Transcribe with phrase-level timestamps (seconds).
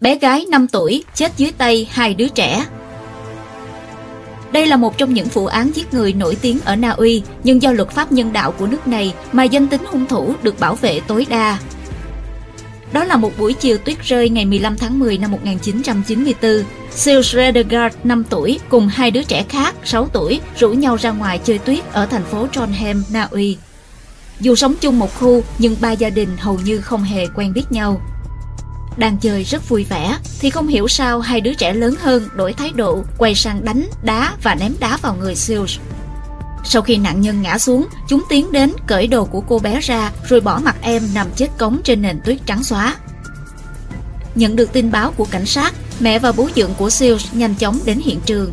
[0.00, 2.66] Bé gái 5 tuổi chết dưới tay hai đứa trẻ.
[4.52, 7.62] Đây là một trong những vụ án giết người nổi tiếng ở Na Uy, nhưng
[7.62, 10.74] do luật pháp nhân đạo của nước này mà danh tính hung thủ được bảo
[10.74, 11.58] vệ tối đa.
[12.92, 16.64] Đó là một buổi chiều tuyết rơi ngày 15 tháng 10 năm 1994.
[16.90, 21.40] Seal Schredegaard, 5 tuổi, cùng hai đứa trẻ khác, 6 tuổi, rủ nhau ra ngoài
[21.44, 23.56] chơi tuyết ở thành phố Trondheim, Na Uy.
[24.40, 27.64] Dù sống chung một khu, nhưng ba gia đình hầu như không hề quen biết
[27.70, 28.00] nhau.
[28.96, 32.52] Đang chơi rất vui vẻ, thì không hiểu sao hai đứa trẻ lớn hơn đổi
[32.52, 35.78] thái độ, quay sang đánh, đá và ném đá vào người Seals.
[36.64, 40.12] Sau khi nạn nhân ngã xuống, chúng tiến đến cởi đồ của cô bé ra
[40.28, 42.96] rồi bỏ mặt em nằm chết cống trên nền tuyết trắng xóa.
[44.34, 47.78] Nhận được tin báo của cảnh sát, mẹ và bố dưỡng của Seals nhanh chóng
[47.84, 48.52] đến hiện trường.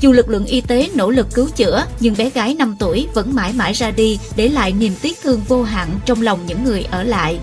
[0.00, 3.34] Dù lực lượng y tế nỗ lực cứu chữa, nhưng bé gái 5 tuổi vẫn
[3.34, 6.86] mãi mãi ra đi để lại niềm tiếc thương vô hạn trong lòng những người
[6.90, 7.38] ở lại.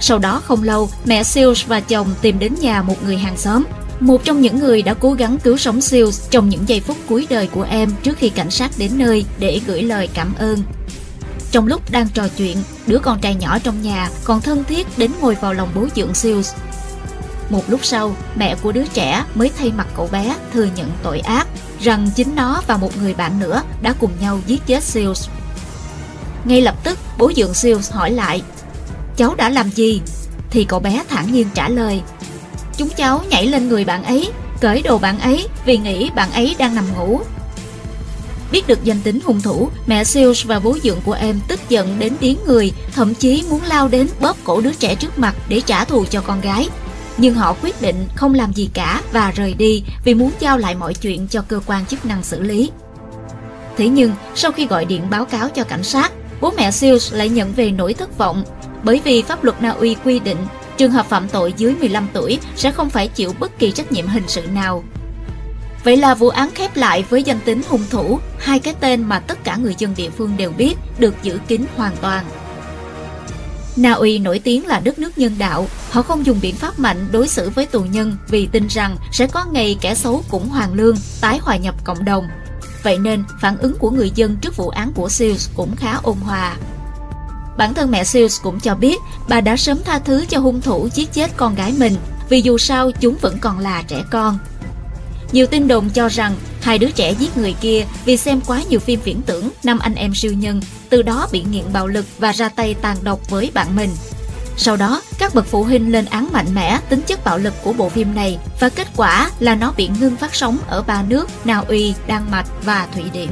[0.00, 3.64] Sau đó không lâu, mẹ seals và chồng tìm đến nhà một người hàng xóm.
[4.00, 7.26] Một trong những người đã cố gắng cứu sống seals trong những giây phút cuối
[7.30, 10.62] đời của em trước khi cảnh sát đến nơi để gửi lời cảm ơn.
[11.50, 15.10] Trong lúc đang trò chuyện, đứa con trai nhỏ trong nhà còn thân thiết đến
[15.20, 16.52] ngồi vào lòng bố dưỡng Seals.
[17.50, 21.20] Một lúc sau, mẹ của đứa trẻ mới thay mặt cậu bé thừa nhận tội
[21.20, 21.46] ác
[21.80, 25.28] rằng chính nó và một người bạn nữa đã cùng nhau giết chết seals
[26.44, 28.42] Ngay lập tức, bố dưỡng Seals hỏi lại
[29.18, 30.00] cháu đã làm gì?
[30.50, 32.00] Thì cậu bé thản nhiên trả lời,
[32.76, 34.30] Chúng cháu nhảy lên người bạn ấy,
[34.60, 37.20] Cởi đồ bạn ấy Vì nghĩ bạn ấy đang nằm ngủ.
[38.52, 41.96] Biết được danh tính hung thủ, Mẹ Seals và bố dượng của em tức giận
[41.98, 45.60] đến điếng người, Thậm chí muốn lao đến bóp cổ đứa trẻ trước mặt Để
[45.60, 46.68] trả thù cho con gái.
[47.16, 50.74] Nhưng họ quyết định không làm gì cả Và rời đi Vì muốn giao lại
[50.74, 52.70] mọi chuyện cho cơ quan chức năng xử lý.
[53.76, 57.28] Thế nhưng, sau khi gọi điện báo cáo cho cảnh sát, Bố mẹ Seals lại
[57.28, 58.44] nhận về nỗi thất vọng
[58.82, 60.38] bởi vì pháp luật Na Uy quy định
[60.76, 64.06] trường hợp phạm tội dưới 15 tuổi sẽ không phải chịu bất kỳ trách nhiệm
[64.06, 64.84] hình sự nào.
[65.84, 69.18] Vậy là vụ án khép lại với danh tính hung thủ, hai cái tên mà
[69.18, 72.24] tất cả người dân địa phương đều biết được giữ kín hoàn toàn.
[73.76, 77.06] Na Uy nổi tiếng là đất nước nhân đạo, họ không dùng biện pháp mạnh
[77.12, 80.74] đối xử với tù nhân vì tin rằng sẽ có ngày kẻ xấu cũng hoàn
[80.74, 82.28] lương, tái hòa nhập cộng đồng.
[82.82, 86.16] Vậy nên, phản ứng của người dân trước vụ án của Seals cũng khá ôn
[86.16, 86.56] hòa.
[87.58, 88.96] Bản thân mẹ Seals cũng cho biết
[89.28, 91.96] bà đã sớm tha thứ cho hung thủ giết chết con gái mình
[92.28, 94.38] vì dù sao chúng vẫn còn là trẻ con.
[95.32, 98.80] Nhiều tin đồn cho rằng hai đứa trẻ giết người kia vì xem quá nhiều
[98.80, 102.32] phim viễn tưởng năm anh em siêu nhân, từ đó bị nghiện bạo lực và
[102.32, 103.90] ra tay tàn độc với bạn mình.
[104.56, 107.72] Sau đó, các bậc phụ huynh lên án mạnh mẽ tính chất bạo lực của
[107.72, 111.30] bộ phim này và kết quả là nó bị ngưng phát sóng ở ba nước
[111.44, 113.28] Na Uy, Đan Mạch và Thụy Điển.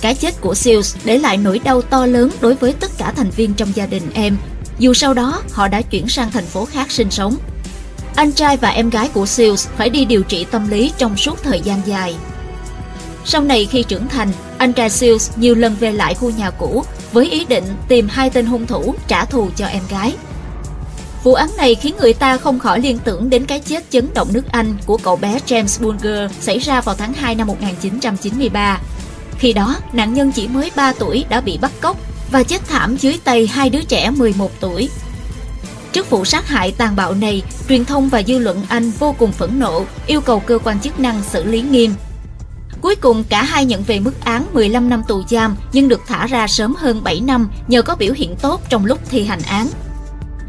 [0.00, 3.30] Cái chết của Seals để lại nỗi đau to lớn đối với tất cả thành
[3.30, 4.36] viên trong gia đình em,
[4.78, 7.36] dù sau đó họ đã chuyển sang thành phố khác sinh sống.
[8.16, 11.42] Anh trai và em gái của Seals phải đi điều trị tâm lý trong suốt
[11.42, 12.14] thời gian dài.
[13.24, 16.84] Sau này khi trưởng thành, anh trai Seals nhiều lần về lại khu nhà cũ
[17.12, 20.14] với ý định tìm hai tên hung thủ trả thù cho em gái.
[21.24, 24.28] Vụ án này khiến người ta không khỏi liên tưởng đến cái chết chấn động
[24.32, 28.80] nước Anh của cậu bé James Bulger xảy ra vào tháng 2 năm 1993.
[29.38, 31.96] Khi đó, nạn nhân chỉ mới 3 tuổi đã bị bắt cóc
[32.32, 34.88] và chết thảm dưới tay hai đứa trẻ 11 tuổi.
[35.92, 39.32] Trước vụ sát hại tàn bạo này, truyền thông và dư luận Anh vô cùng
[39.32, 41.94] phẫn nộ, yêu cầu cơ quan chức năng xử lý nghiêm.
[42.80, 46.26] Cuối cùng cả hai nhận về mức án 15 năm tù giam nhưng được thả
[46.26, 49.68] ra sớm hơn 7 năm nhờ có biểu hiện tốt trong lúc thi hành án.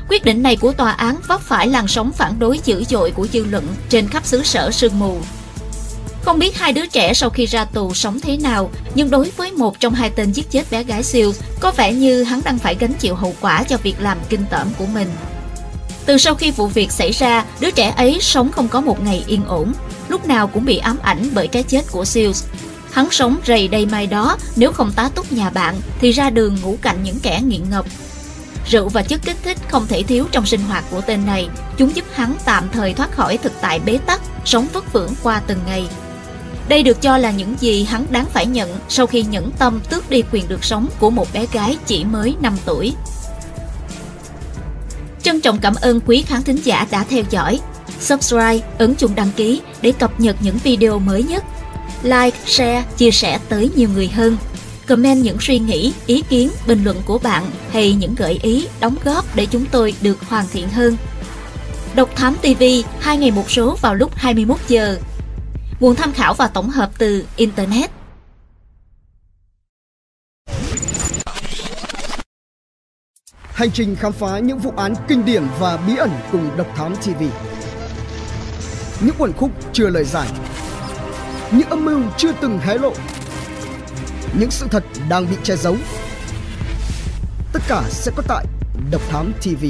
[0.10, 3.28] Quyết định này của tòa án vấp phải làn sóng phản đối dữ dội của
[3.28, 5.18] dư luận trên khắp xứ sở sương mù.
[6.22, 9.52] Không biết hai đứa trẻ sau khi ra tù sống thế nào, nhưng đối với
[9.52, 12.76] một trong hai tên giết chết bé gái siêu, có vẻ như hắn đang phải
[12.80, 15.08] gánh chịu hậu quả cho việc làm kinh tởm của mình.
[16.06, 19.24] Từ sau khi vụ việc xảy ra, đứa trẻ ấy sống không có một ngày
[19.28, 19.74] yên ổn,
[20.08, 22.44] lúc nào cũng bị ám ảnh bởi cái chết của Seals.
[22.92, 26.58] Hắn sống rầy đầy mai đó, nếu không tá túc nhà bạn thì ra đường
[26.62, 27.86] ngủ cạnh những kẻ nghiện ngập.
[28.70, 31.96] Rượu và chất kích thích không thể thiếu trong sinh hoạt của tên này, chúng
[31.96, 35.60] giúp hắn tạm thời thoát khỏi thực tại bế tắc, sống vất vưởng qua từng
[35.66, 35.88] ngày.
[36.70, 40.10] Đây được cho là những gì hắn đáng phải nhận sau khi nhẫn tâm tước
[40.10, 42.94] đi quyền được sống của một bé gái chỉ mới 5 tuổi.
[45.24, 47.60] Trân trọng cảm ơn quý khán thính giả đã theo dõi.
[48.00, 51.44] Subscribe, ấn chuông đăng ký để cập nhật những video mới nhất.
[52.04, 54.38] Like, share, chia sẻ tới nhiều người hơn.
[54.88, 58.96] Comment những suy nghĩ, ý kiến, bình luận của bạn hay những gợi ý, đóng
[59.04, 60.98] góp để chúng tôi được hoàn thiện hơn.
[61.96, 62.64] Độc Thám TV,
[63.00, 64.98] hai ngày một số vào lúc 21 giờ
[65.80, 67.92] Nguồn tham khảo và tổng hợp từ Internet
[73.42, 76.96] Hành trình khám phá những vụ án kinh điển và bí ẩn cùng Độc Thám
[76.96, 77.24] TV.
[79.02, 80.28] Những quần khúc chưa lời giải.
[81.52, 82.94] Những âm mưu chưa từng hé lộ.
[84.40, 85.76] Những sự thật đang bị che giấu.
[87.54, 88.46] Tất cả sẽ có tại
[88.92, 89.66] Độc Thám TV.